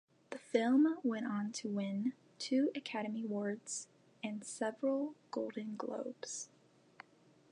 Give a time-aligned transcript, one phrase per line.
[0.31, 3.87] The film went on to win two Academy Awards
[4.23, 6.49] and several Golden Globes.